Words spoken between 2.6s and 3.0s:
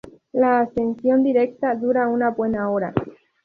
hora.